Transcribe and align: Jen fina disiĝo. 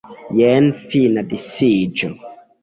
Jen 0.37 0.69
fina 0.93 1.25
disiĝo. 1.35 2.11